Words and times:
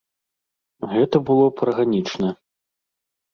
Гэта 0.93 1.17
было 1.27 1.43
б 1.59 1.67
арганічна. 1.67 2.33